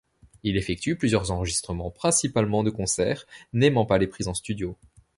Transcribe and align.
Il 0.41 0.57
effectue 0.57 0.95
plusieurs 0.95 1.29
enregistrements, 1.29 1.91
principalement 1.91 2.63
de 2.63 2.71
concerts, 2.71 3.27
n'aimant 3.53 3.85
pas 3.85 3.99
les 3.99 4.07
prises 4.07 4.29
en 4.29 4.33
studio. 4.33 4.75